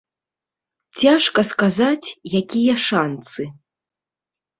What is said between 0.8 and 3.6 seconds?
Цяжка сказаць, якія шанцы.